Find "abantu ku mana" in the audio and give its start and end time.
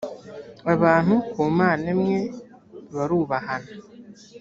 0.73-1.83